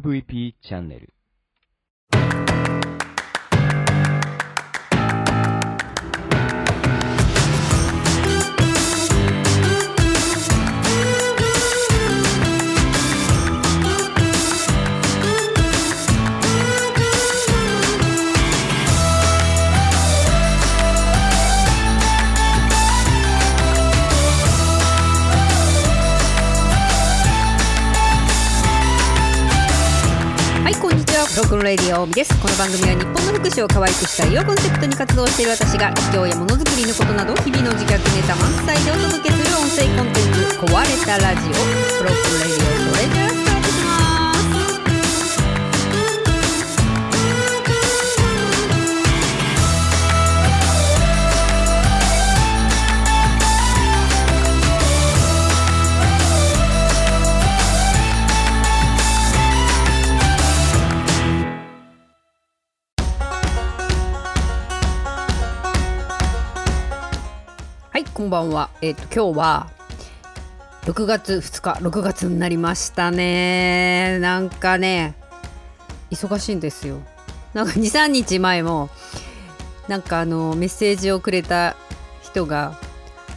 [0.00, 1.12] MVP チャンネル。
[31.34, 32.38] ロックンレディオです。
[32.42, 39.40] この番組は日本の福祉を可愛くしたいをコンセプトに活動している私が企業やものづくりのことなど日々の自虐ネタ満載でお届けす。
[39.40, 42.81] る音声コンテンツ壊れたラジオロックンレディオ
[68.22, 69.70] こんばんはえっ、と今日は
[70.82, 74.20] 6月2日6月になりましたね。
[74.20, 75.16] なんかね
[76.12, 77.00] 忙しいんですよ。
[77.52, 78.90] なんか23日前も
[79.88, 81.74] なんかあのメッセージをくれた
[82.22, 82.78] 人が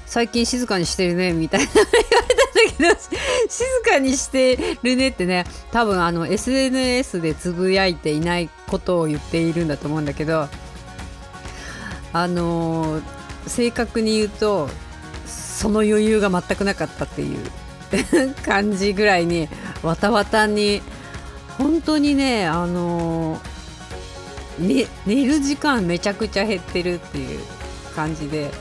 [0.06, 10.48] 最近静かにしてるねみたいな言われたんだけど静かにしてるねってね多分あの SNS でつぶやいていないことを言っているんだと思うんだけど
[12.14, 13.02] あの
[13.48, 14.70] 正確に言うと
[15.26, 17.38] その余裕が全くなかったっていう
[18.46, 19.48] 感じぐらいに
[19.84, 20.82] わたわたに
[21.58, 23.40] 本当にねあの
[24.60, 27.40] ね、寝る時間めちゃくちゃ減ってるっていう
[27.94, 28.52] 感じで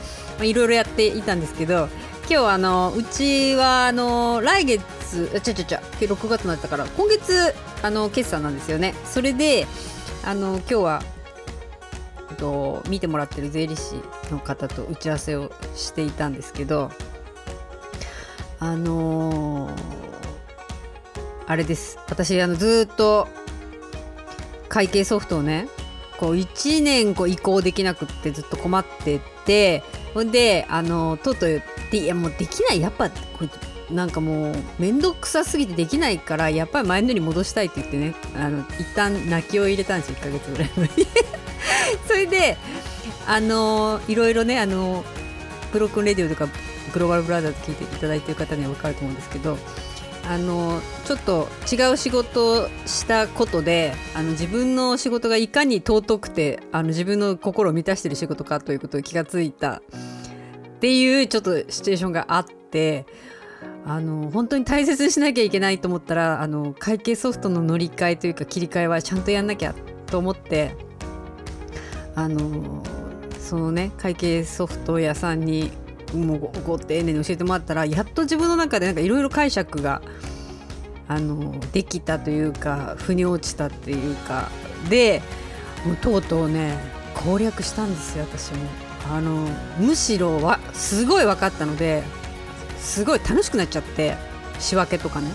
[0.41, 1.87] いろいろやっていたんですけど
[2.29, 8.95] 今日あのうちはあの来月ちゃちゃちゃ6月になったから今月あの決算なんですよね。
[9.05, 9.67] それで
[10.23, 11.03] あの今日は
[12.35, 13.95] と見てもらってる税理士
[14.31, 16.91] の方と打ち合わせをしていたんですけど
[18.59, 20.05] あのー
[21.47, 21.99] あれです。
[22.09, 23.27] 私あのずっと
[24.67, 25.67] 会計ソフトをね
[26.17, 29.83] こう1年こう移行できなくってずっと困ってて
[30.15, 32.81] ほんであのとうとうでいやもうできない。
[32.81, 33.49] やっぱこれ
[33.95, 40.15] なんかもう面倒くさすぎてできないからやっぱり前のに戻したいって言ってねあの一旦泣きを入れたんですよ。
[40.15, 40.91] 1ヶ月ぐらい前に。
[42.07, 42.57] それで
[43.27, 45.03] あのいろいろねあの
[45.71, 46.47] ブロックンレディオとか
[46.93, 49.57] グローバルブラザーズ聞いていただいている方には分かると思うんですけど
[50.27, 59.81] あのちょっと違う仕事をしたことであの自分の仕事がいかに尊くてあの自分の心を満たしてる仕事かということに気がついた。
[60.75, 63.05] っていうちょっとシチュエーションがあって
[63.85, 69.73] あの本当に大切にしなきゃいけないと思ったらあの会計ソフトの乗り換えというか切り替えはちゃんとやんなきゃ
[70.07, 70.75] と思って
[72.15, 72.83] あの
[73.39, 75.71] そのね会計ソフト屋さんに
[76.13, 80.01] もうごご丁寧に教えてもらったらやっと自分の中でいろいろ解釈が
[81.07, 84.49] あのできたというか腑に落ちたっていうか
[84.89, 85.21] で
[85.85, 86.77] もうとうとうね
[87.13, 88.59] 攻略したんですよ私も。
[89.07, 89.47] あの
[89.77, 92.01] むしろはすごい分かったので
[92.79, 94.15] すごい楽しくなっちゃって
[94.57, 95.31] 仕分けとかね。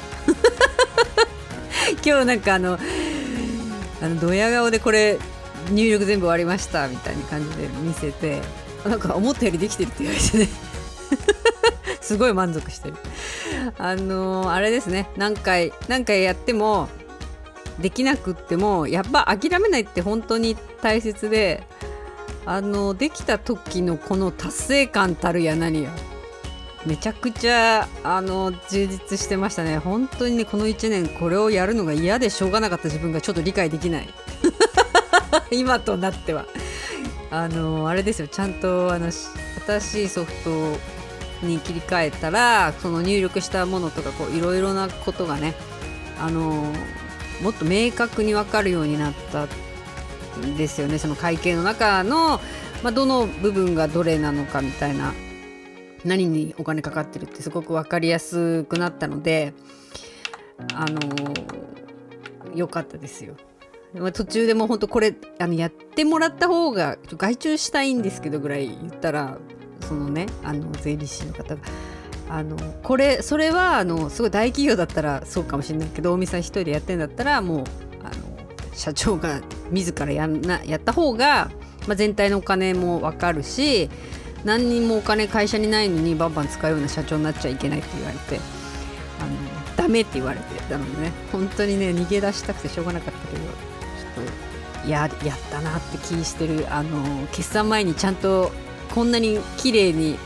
[2.04, 2.78] 今日なんかあの
[4.02, 5.18] あのドヤ顔でこれ
[5.70, 8.40] 入力全部終わりましたみたいな感じで見せて
[8.84, 10.48] なんか思ったよりできてるって言われてね。
[12.00, 12.96] すごい満足してる。
[13.78, 15.08] あのーあれですね。
[15.16, 16.88] 何回何回やっても
[17.78, 21.62] できなくってもやっぱ諦めないって本当に大切で
[22.46, 25.90] あのできた時のこの達成感たるや何や
[26.86, 29.78] めちゃくちゃあの充実してましたね。
[29.78, 34.08] 本当にねこの1年これをやるのが嫌でしょうがなかった自分がちょっと理解できない。
[35.50, 36.46] 今となっては。
[37.30, 38.28] あのあれですよ。
[38.28, 45.54] ちゃんとあの新しいソフトに切り替えたらその入力したものとかこういろいろなことがね
[46.18, 46.72] あの
[47.40, 49.46] もっと明確に分かるようになった
[50.44, 50.98] んですよね。
[50.98, 52.40] その会計の中の、
[52.82, 55.12] まあ、どの部分がどれなのかみたいな。
[56.04, 59.52] 何にお金かかってるってすごく分かりやすくなったので
[60.74, 60.98] あの
[62.54, 63.34] 良かったですよ。
[63.94, 69.38] ま途中でもう本当これあのやってもらった方が外注したいんですけどぐらい言ったら
[69.80, 71.62] そのねあの税理士の方が
[72.28, 77.64] あのこれそれはあのすごい大企業だったらそうかもしれないけど大見さん一人でやってんだったらもう
[78.04, 78.12] あの
[78.72, 79.40] 社長が
[79.70, 81.50] 自らやんなやった方が、
[81.88, 83.90] まあ、全体のお金も分かるし
[84.44, 88.40] 何にもお金会社にないのにバンバン使うような社長になっちゃいけないって言われて
[89.18, 91.12] あのダメって言われてたのでね。
[91.32, 93.79] 本当にね逃げ出したくてしょうがなかったけど。
[94.14, 96.66] とややったなって気してる。
[96.70, 98.50] あの決算前にちゃんと
[98.94, 100.18] こんなに綺麗に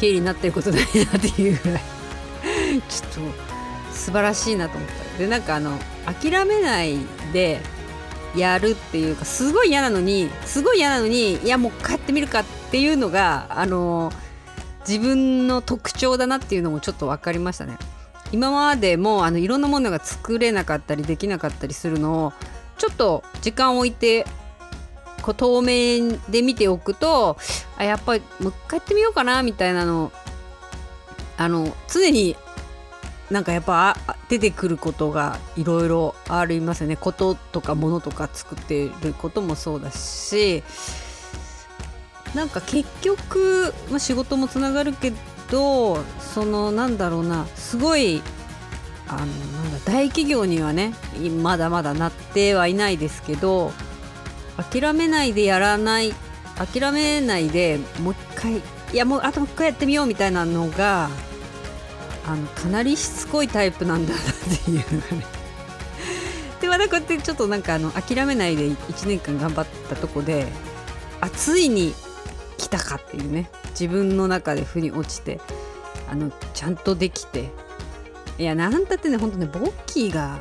[0.00, 1.82] 経理になってることないなっていうぐらい。
[2.88, 3.20] ちょっと
[3.92, 5.18] 素晴らしいなと思った。
[5.18, 6.98] でなんかあの諦めない
[7.32, 7.60] で
[8.36, 14.12] やるっていうかすごい嫌なのにすごい嫌なのにいやもう帰ってみるかっていうのがあの
[14.88, 17.76] 自分の特徴だなっていうのもちょっと分かりましたね。
[18.32, 22.32] 今までもあのいろんなものが作れなかったりできなかったりするのを
[22.80, 24.24] ちょっと時間を置いて
[25.20, 27.36] こう透明で見ておくと
[27.76, 30.10] あやっぱりもう一回やってみようかなみたいなの
[31.36, 32.36] あの常に
[33.30, 33.98] なんかやっぱ
[34.30, 36.96] 出てくることがいろいろありますよね。
[36.96, 40.64] こととかものとか作ってることもそうだし
[42.34, 45.12] なんか結局、まあ、仕事もつながるけ
[45.50, 48.22] どそのなんだろうなすごい
[49.12, 50.94] あのなんだ大企業にはね
[51.42, 53.72] まだまだなってはいないですけど
[54.70, 56.14] 諦めないでやらない
[56.56, 58.62] 諦めないでもう一回い
[58.92, 61.10] やもうあともう一回やってみようみたいなのが
[62.26, 64.22] あのかなりしつこいタイプなんだなっ
[64.64, 65.24] ていうのがね。
[66.60, 70.46] でまたこうやってちょっとなんかあの諦めないで1年間頑張ったとこで
[71.20, 71.94] あついに
[72.58, 73.50] 来たかっていうね。
[73.70, 75.40] 自分の中で腑に落ちて
[76.08, 77.48] あのちゃんとできて
[78.40, 80.40] いやなんだってねほんとねボッキーが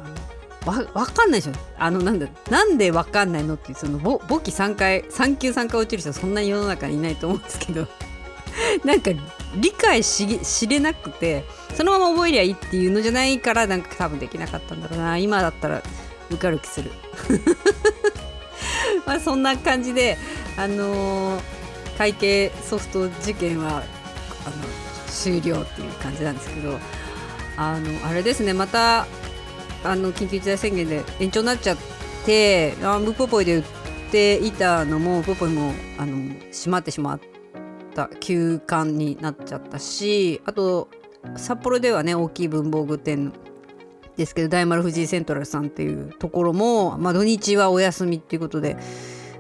[0.66, 1.52] わわかんないでしょ。
[1.78, 7.88] あのなんだなんでわかんないのっていうそのボボキ3回3級3回落ちる人そんなに世の中にいないと思うんですけど。
[8.84, 9.12] なんか
[9.56, 15.18] 理解し知れなくてそのまま覚えりゃいいっていうのじゃないからなんか多分できなかったんだろうな。
[15.18, 15.84] 今だったら
[16.30, 16.92] 受かる気する。
[19.06, 20.18] まあそんな感じで
[20.58, 21.42] あのー、
[21.98, 23.84] 会計ソフト事件はあの
[25.08, 26.80] 終了っていう感じなんですけど。
[27.60, 28.54] あのあれですね。
[28.54, 29.06] また
[29.84, 31.78] あの緊急事態宣言で延長になっちゃっ
[32.26, 33.64] てあムポポイで売っ
[34.12, 37.20] ていたのもポポイもあの閉まってしまっ
[37.94, 40.90] た休館になっちゃったしあと
[41.36, 43.34] 札幌ではね大きい文房具店
[44.16, 48.78] ですけど大丸藤井セントラルさんっていうところも、まあ、土日はお休みっていうことで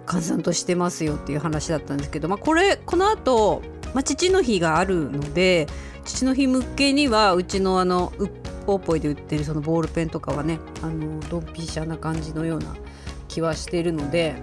[0.05, 3.61] 閑散としてますよっていう話だったんですけど、まあ、これこの後、
[3.93, 5.67] まあ父の日があるので
[6.05, 8.29] 父の日向けにはうちのあのうっ
[8.65, 12.75] ぽっぽいで売ってるそのボールペンとかはねあのドンピシャな感じのような
[13.27, 14.35] 気はしてるので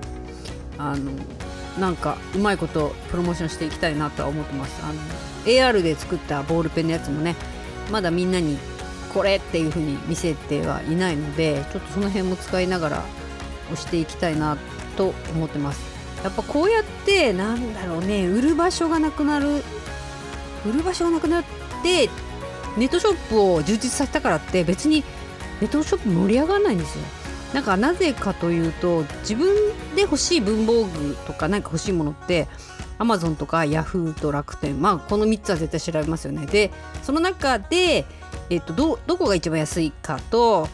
[0.79, 1.11] あの
[1.79, 4.83] なんかうまいことプロモーションしていきたいなとは思ってます。
[4.83, 4.95] あの
[5.45, 7.37] AR で作ったボールペンのやつもね
[7.93, 8.59] まだみんなに
[9.15, 13.05] これっていう風に見せてはいないのでちょっとその辺も使いながら
[13.73, 14.57] 押していきたいな
[14.97, 15.96] と思ってます。
[16.27, 19.63] やっぱこうやってなんだろうね売る場所がなくなる
[20.67, 21.45] 売る場所がなくなっ
[21.85, 22.11] て
[22.77, 25.05] ネットショップを充実させたからって別に
[25.61, 27.05] ネットショップ盛り上がらないんですよ。
[27.55, 29.55] なんかなぜかというと自分
[29.95, 32.49] で欲しい文房具とか何か欲しいものって
[32.99, 36.47] アマゾンとかヤフーと楽天まあこの3つは絶対調べますよね。
[36.47, 36.73] で
[37.05, 38.05] その中で、
[38.51, 40.69] えっと、どどこが一番安いかと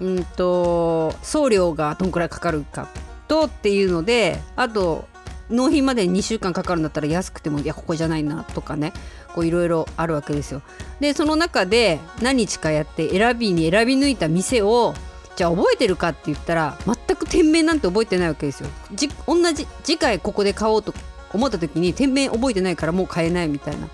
[0.00, 2.88] うんと送料がどんくらいかかるか
[3.28, 5.06] とっていうのであと
[5.50, 8.92] 納品までに2週間かかるんだったら安くてもいやここじゃないなとかね
[9.34, 10.62] こういろいろあるわけですよ。
[11.00, 14.94] でその中で何日かやって選びに選び抜いた店を
[15.36, 18.68] じゃあ覚えてるかって言ったら全く店名なんて覚えてないわけですよ。
[18.92, 20.92] じ同じ次回ここで買おうと
[21.32, 23.86] 思った時に店名覚えてないからもう買えないみたいな。
[23.86, 23.90] っ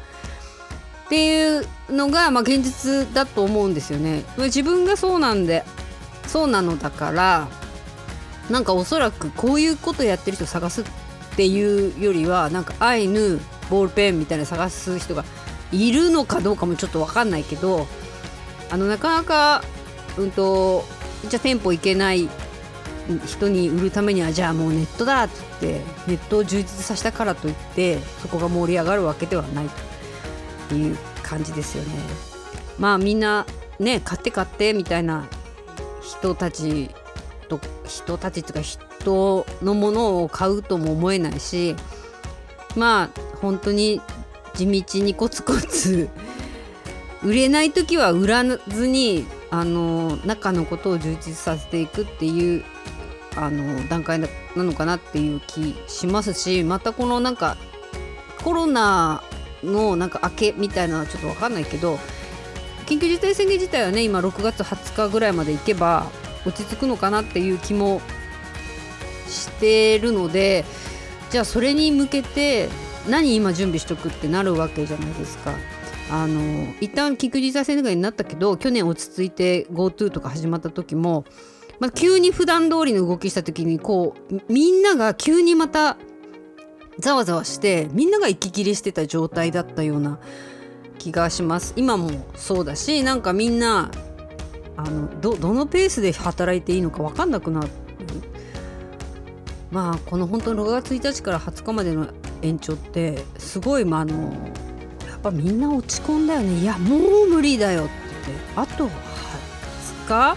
[1.09, 4.25] ていうのが、まあ、現実だと思うんですよね。
[4.39, 5.65] 自分がそうなんで
[6.27, 7.49] そうなのだから
[8.51, 10.85] なんかおそらくこういうことやってる人探すっ
[11.37, 15.25] ていうよりはなんかアイヌボールペンみたいな探す人が
[15.73, 17.87] いるのかどうかもちょっと分かんないけど
[18.71, 19.63] あのなかなか
[20.17, 20.85] うんと
[21.29, 22.29] じゃあ店舗行けない
[23.27, 29.69] 人に売るためにはじゃあもうネットだっつってネットを充実させたからといってそこが盛り上がるわけではないっ
[30.69, 31.91] ていう感じですよね。
[32.79, 33.47] まあみんな
[33.79, 35.27] ね買って買ってみたいな
[36.03, 36.91] 人たち
[37.45, 41.75] と人たちっていうか人のものを買うとも思えないし
[42.77, 43.11] まあ
[43.41, 44.01] 本当に
[44.55, 46.09] 地道にコツコツ
[47.23, 52.65] 売れない時は売らずにあの中のことを充実させていくっていう
[53.37, 57.57] あの段階なのかなっていう気しますしまたこのなんか
[58.43, 59.23] コロナ
[59.63, 61.99] のなんか明けみたいなのはちょっと分かんないけど
[62.87, 66.07] 緊急事態宣言自体はね今6月20日ぐらいまで行けば
[66.47, 68.01] 落ち着くのかなっていう気も
[69.29, 70.65] してるので
[71.31, 72.69] じゃあそれに向けて
[73.09, 75.53] 何今準備しとくってなるわけじゃないですか。
[76.11, 81.25] あの一旦緊急事態宣言になったけど去年落ち着いて GoTo とか始まった時も、
[81.81, 85.97] まあ、急に普段通りの動きした時にこうみんなが急にまた
[86.99, 90.21] ざわざわしてみんなが息切れしてた状態だったような
[90.99, 93.91] 気がします今もそうだしなんかみんな
[94.77, 97.69] あのどどのペースで働いていいのか分かんなくなる。
[99.71, 102.07] まあこの本当6月1日から20日までの
[102.43, 104.33] 延長ってすごいまああの
[105.09, 106.61] やっぱみんな落ち込んだよね。
[106.61, 107.93] いやもう無理だよって
[108.27, 108.53] 言って。
[108.57, 110.33] あと20日？
[110.33, 110.37] っ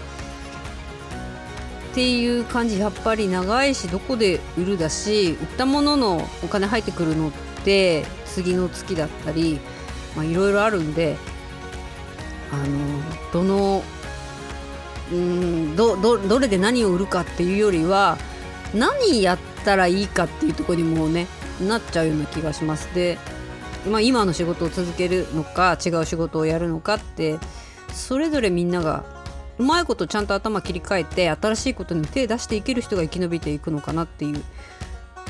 [1.94, 2.78] ていう感じ。
[2.78, 7.32] やっぱり長いしどこで売るだし売ったもののお金入ってくるのっ
[7.64, 9.58] て次の月だったり
[10.16, 11.16] いろいろあるんで
[12.52, 12.66] あの
[13.32, 13.82] どの
[15.12, 18.18] うんどどどれで何を売るかっていうよりは
[18.74, 21.26] 何やったらいいかっていうところにもね
[21.60, 23.18] なっちゃうような気がしますで、
[23.88, 27.38] まあ、今の仕事を続けるのか違う仕事をやるのかって
[27.92, 29.04] それぞれみんなが
[29.58, 34.42] うまいことちゃんと頭切り替えて新しいことに手出していける人が生き延びていくのかなっていう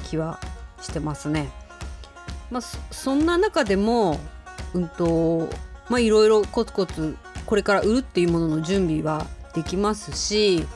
[0.04, 0.38] 気は
[0.80, 1.50] してますね。
[2.50, 4.20] まあ、そんな中でも
[4.74, 5.48] うんと
[5.88, 7.16] まあいろいろコツコツ
[7.46, 10.66] これから売るっていうものの準備はできますし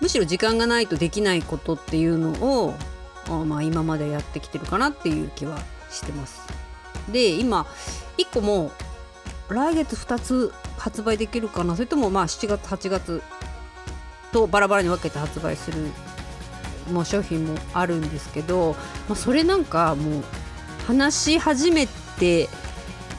[0.00, 2.30] むしろ時間がないとできないことっていうの
[2.64, 2.74] を
[3.46, 5.58] まあ、今までやってきてるかなっていう気は
[5.90, 6.42] してます。
[7.10, 7.66] で今
[8.18, 8.70] 1個も
[9.48, 11.74] 来月2つ発売できるかな？
[11.74, 13.22] それともまあ7月8月
[14.32, 15.86] とバラバラに分けて発売する
[16.92, 18.72] もう商品もあるんですけど、
[19.08, 20.24] まあ、それなんかもう
[20.86, 21.86] 話し始め
[22.18, 22.48] て、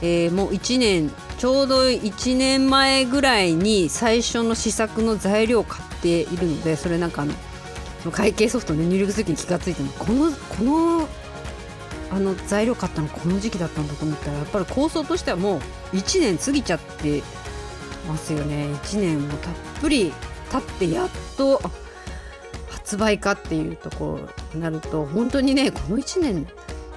[0.02, 10.32] えー、もう1年ちょうど1年前ぐらいに最初の試作の材料を買っているのでそれなんかあの会計ソフトで入力する時に気が付いてこの。
[10.32, 11.08] この
[12.12, 17.24] あの材料買ったのこの時期だったんだと思ったらやっぱり構想としてはもう1年過ぎちゃって
[18.08, 18.68] ますよね。
[18.84, 20.14] 1年もたっぷり
[20.52, 21.62] 経ってやっと
[22.70, 26.48] 発売かっていうところになると本当にねこの1年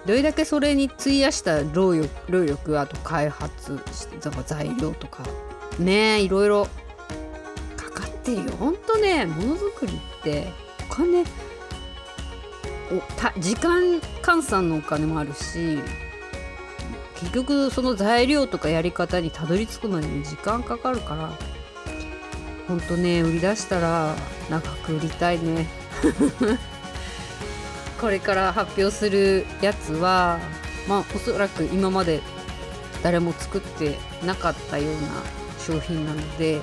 [0.07, 5.25] どれだけそれに費やした労力労力あと開発して材料とか
[5.79, 6.69] ねいろいろ
[7.77, 8.53] かかってるよ。
[8.53, 10.49] ほんとねものづくりって
[10.91, 11.25] お金お
[13.17, 15.79] た時間換算のお金もあるし
[17.17, 21.31] 結局その材料とかやり方にたどり着くまでに時間かかるから
[22.67, 24.15] ほんとね売り出したら
[24.49, 25.67] 長く売りたいね。
[28.01, 30.39] これから発表するやつは
[30.89, 32.21] まあおそらく今まで
[33.03, 34.99] 誰も作ってなかったような
[35.59, 36.61] 商品なので、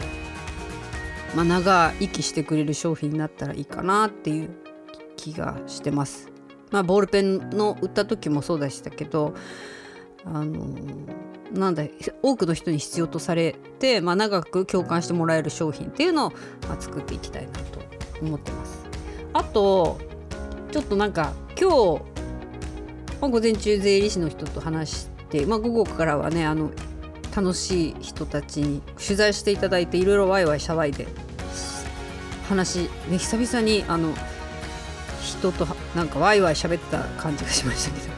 [1.35, 4.49] まあ、長生きしてくれる商品になったらいいかなっていう
[5.15, 6.29] 気がしてます。
[6.71, 9.33] まあ、ボールペンの売った時もそうでしたけど
[10.25, 10.67] あの
[11.53, 11.83] なんだ
[12.21, 16.29] 多くの人に必要とされて、まあ、長く共感してもらえる商品っていうのを、
[16.67, 17.79] まあ、作っていきたいなと
[18.21, 18.85] 思ってます。
[19.33, 19.99] あと
[20.75, 22.01] ちょっとなんか今日、
[23.21, 26.69] まあ、午前中税理士の人と話して、まあ、午後からはねあの
[27.33, 31.07] 楽しい人たちに取材していただいていろいろワイワイ騒いで
[32.49, 34.13] 話、ね、久々にあの
[35.21, 35.65] 人と
[35.95, 38.13] なんかワイワイ喋った感じがしましたけど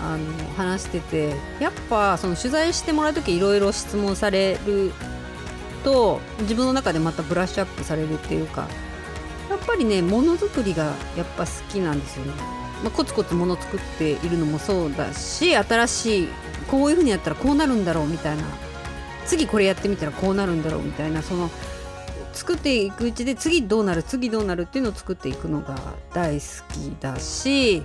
[0.02, 0.24] あの
[0.56, 4.94] 話しててやっぱその取材してもらう時いろいろ質問される
[5.84, 8.66] と自分の中でまたブラッシュアップされるっていうか
[9.74, 12.32] ぱりねものづくりがやっぱ好きなんですよね、
[12.82, 16.28] まあ、コツコツもの作っているのもそうだし新しい
[16.70, 18.44] こういう風にやったらこうなるんだろうみたいな。
[19.26, 21.50] 次これやってみたらこうなるんだろうみたいなその
[22.32, 25.76] 作っていくうちで次どうなる次どうなるっていうのを作っていくのが
[26.12, 27.84] 大好きだし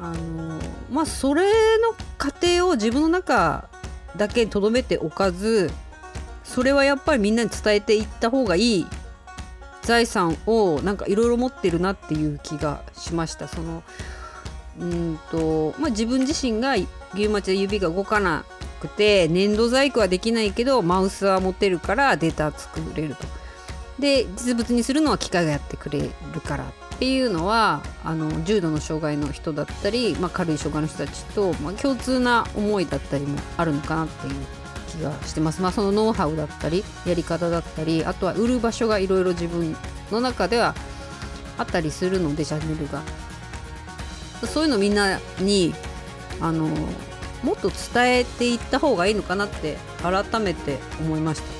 [0.00, 1.44] あのまあそれ
[1.78, 3.68] の過程を自分の中
[4.16, 5.70] だけとどめておかず
[6.44, 8.86] それはやっぱりみんなに伝えていった方がいい
[9.88, 13.82] 財産をなんかいろいろ持ってるなっていう気がしましたその
[14.78, 16.74] うんと、まあ、自分自身が
[17.14, 18.44] 牛町で指が動かな
[18.80, 23.24] くて粘土細工はできないけどマウスは持てるからデータ作れると。
[23.98, 34.34] で実物にするのは機械がやってくれるからっていうのはあの重度の障害の人だったり、まあ、軽い障害の人たちと、まあ、共通な思いだったりもあるのかなっていう
[34.98, 35.62] がしてます。
[35.62, 39.76] まあ、そのノウハウだったりやり方だったりあとは売る場所がいろいろ自分
[40.10, 40.74] の中では
[41.56, 43.02] あったりするのでチャンネルが。
[44.46, 45.74] そういうのみんなに
[46.40, 46.68] あの
[47.42, 51.58] もっと伝えていった方がいいのかなって改めて思いました。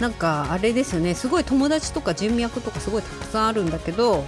[0.00, 4.24] なんかあれですよねすごい友達とか人脈とかすごいたくさんあるんだけど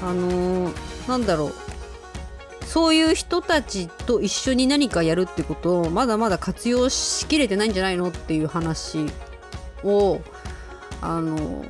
[0.00, 1.67] あのー、なんだろう
[2.68, 9.06] そういう人たちと一緒に何かやるってことをまだまだ活用しきれてないんじゃないのっていう話
[9.82, 10.20] を
[11.00, 11.64] あの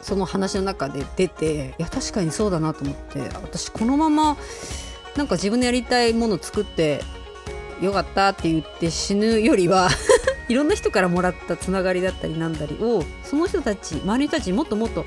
[0.00, 4.36] その話の中で出ていや確かにそうだなと思って私このまま
[5.16, 7.02] なんか自分のやりたいもの作って
[7.82, 9.88] よかったって言って死ぬよりは
[10.48, 15.04] いろんな人からもらったつながりだったりなんだりをその人たち周りの人たちにもっともっと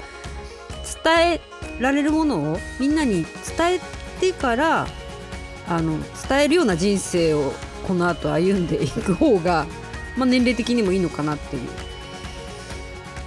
[1.06, 1.42] 伝え
[1.80, 3.26] られるものをみんなに
[3.58, 3.80] 伝え
[4.20, 4.86] てから
[5.70, 7.54] あの伝えるような人生を
[7.88, 9.68] この後歩んでいく方が、
[10.18, 11.62] まあ、年齢的にもいいのかなっていう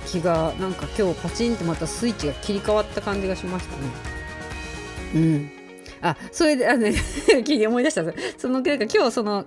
[0.06, 3.82] 気がなんか今日パチンってまたスイッチが切り替わった感じがしましたね。
[5.14, 5.50] うん
[6.02, 6.90] あそれであの、ね、
[7.44, 8.02] 聞いて思い出した
[8.36, 9.46] そのなんか今日その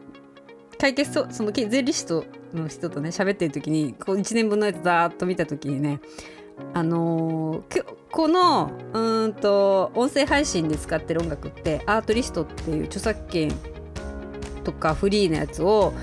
[0.79, 2.23] 解決そその税理士と
[2.53, 5.99] の人とね喋ってる時にこう1年分のやつざーっと見た時にね
[6.74, 13.51] あのー、このうんと音声配信で使ってる音楽ってアートリストっていう著作権
[14.63, 15.93] とかフリーのやつを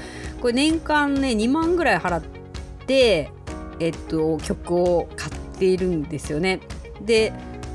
[0.40, 2.22] これ年間ね2万ぐらい払っ
[2.86, 3.30] て
[3.80, 6.60] えっと曲を買っているんですよね。
[7.00, 7.32] で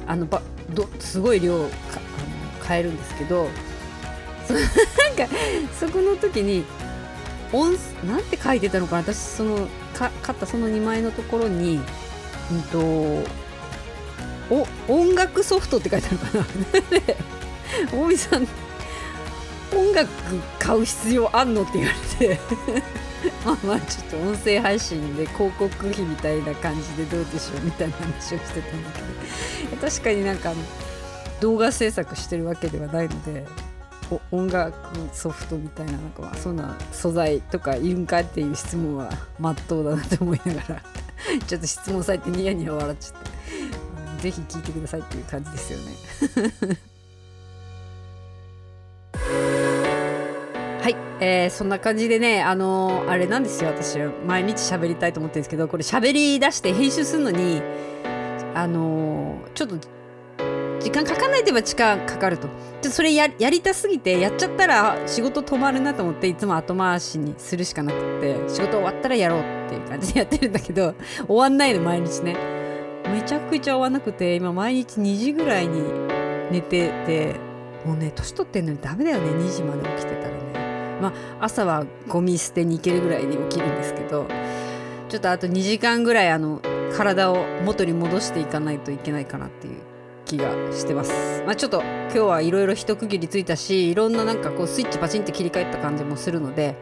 [0.08, 0.42] あのば
[0.74, 3.48] どすごい量かあの買えるんですけど
[4.48, 5.36] そなんか
[5.78, 6.64] そこの時に
[7.52, 7.74] 音
[8.06, 11.80] なんて書いてたのかな私そのか買ったその2枚のところに
[12.52, 13.38] うんと
[14.50, 16.46] お音楽ソフトって書いてあるかな。
[17.92, 18.48] 大見さん
[19.76, 20.10] 音楽
[20.58, 22.40] 買う必要あんのって言われて。
[23.44, 29.82] まあまあちょっと音声配信で広告費みたいな感じでどうでしょうみたいな話をしてたんだけど。
[29.90, 30.54] 確かになんか
[31.42, 33.46] 動画制作してるわけではないので
[34.32, 34.74] 音楽
[35.14, 40.82] ソフトみたいななんかそんな素材とか言うんかっていう質問はまっとうだなと思いながら。
[41.48, 43.38] ちょっと質問されてニヤニヤ笑っちゃって。
[44.18, 45.94] ぜひ聞いてくださいっていう感じですよね。
[50.82, 53.70] はい、えー、そんな感じでねあのー、あれなんですよ。
[53.70, 57.62] 私毎日喋りたいと思ってるんですけどこれ喋り出して編集するのに
[58.56, 59.97] あのー、ちょっと
[60.88, 62.48] 時間かかんないといえば時間かかると。
[62.48, 70.96] ちょっとそれやりたすぎてやっちゃったら仕事止まるなと思っていつも後回しにするしかなくて仕事終わったらやろうっていう感じでやってるんだけど
[71.28, 72.38] 終わんないの毎日ね。
[73.12, 75.82] めちゃくちゃ終わんなくて今毎日2時ぐらいに
[76.52, 77.36] 寝てて
[77.86, 81.00] もうね年取ってんのにダメだよね2時まで起きてたらね。
[81.02, 81.14] まあ
[81.46, 84.26] 朝はゴミ捨てに行けるぐらいに起きるんですけど
[85.10, 86.62] ちょっとあと2時間ぐらいあの
[86.96, 89.97] 体を元に戻していかないといけないかなっていう。
[90.28, 91.44] 気がしてます。
[91.46, 96.76] まあ、ちょっと今日はいろいろ一区切りついたしいろんななんかこうスイッチパチンって切り替えた感じもするので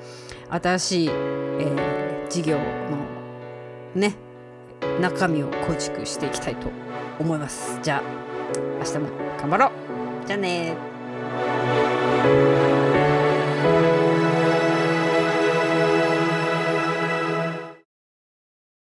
[0.50, 2.64] 新しい、えー、事業の
[3.94, 4.16] ね
[5.00, 6.70] 中身を構築していきたいと
[7.20, 7.80] 思います。
[7.84, 8.02] じゃあ
[8.80, 9.72] 明日も頑張ろう
[10.28, 10.76] じゃあね